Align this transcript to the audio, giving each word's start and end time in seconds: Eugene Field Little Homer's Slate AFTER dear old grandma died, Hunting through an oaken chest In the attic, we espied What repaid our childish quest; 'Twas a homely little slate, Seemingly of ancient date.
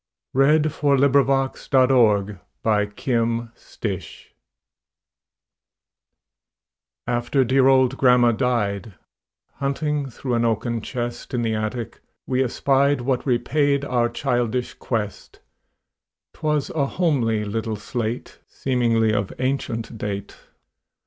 Eugene 0.33 0.63
Field 0.67 0.99
Little 0.99 1.23
Homer's 1.25 2.35
Slate 3.55 4.29
AFTER 7.05 7.43
dear 7.43 7.67
old 7.67 7.97
grandma 7.99 8.31
died, 8.31 8.95
Hunting 9.57 10.09
through 10.09 10.33
an 10.33 10.43
oaken 10.43 10.81
chest 10.81 11.35
In 11.35 11.43
the 11.43 11.53
attic, 11.53 11.99
we 12.25 12.43
espied 12.43 13.01
What 13.01 13.27
repaid 13.27 13.85
our 13.85 14.09
childish 14.09 14.73
quest; 14.73 15.39
'Twas 16.33 16.71
a 16.71 16.87
homely 16.87 17.45
little 17.45 17.75
slate, 17.75 18.39
Seemingly 18.47 19.13
of 19.13 19.31
ancient 19.37 19.99
date. 19.99 20.35